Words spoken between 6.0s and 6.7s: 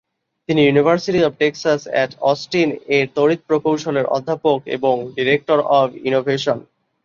Innovation.